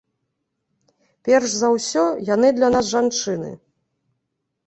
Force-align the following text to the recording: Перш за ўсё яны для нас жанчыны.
Перш 1.27 1.49
за 1.61 1.69
ўсё 1.75 2.03
яны 2.35 2.49
для 2.59 2.69
нас 2.77 2.85
жанчыны. 2.95 3.51